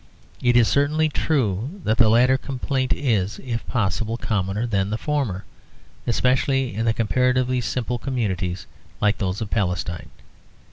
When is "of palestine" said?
9.41-10.09